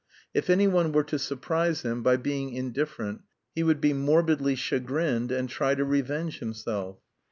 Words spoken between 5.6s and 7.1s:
to revenge himself.